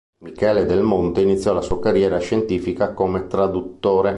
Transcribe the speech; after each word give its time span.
Michele 0.23 0.65
Del 0.65 0.81
Monte 0.81 1.21
iniziò 1.21 1.53
la 1.53 1.61
sua 1.61 1.79
carriera 1.79 2.17
scientifica 2.17 2.95
come 2.95 3.27
traduttore. 3.27 4.09